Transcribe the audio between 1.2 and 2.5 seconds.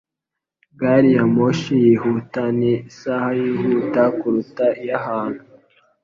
moshi yihuta